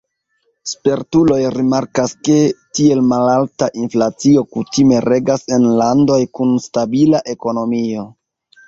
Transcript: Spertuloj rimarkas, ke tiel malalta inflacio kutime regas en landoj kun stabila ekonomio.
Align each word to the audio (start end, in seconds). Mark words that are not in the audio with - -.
Spertuloj 0.69 1.37
rimarkas, 1.55 2.15
ke 2.29 2.37
tiel 2.79 3.03
malalta 3.11 3.69
inflacio 3.85 4.45
kutime 4.57 5.03
regas 5.09 5.49
en 5.59 5.71
landoj 5.85 6.21
kun 6.41 6.61
stabila 6.69 7.23
ekonomio. 7.39 8.11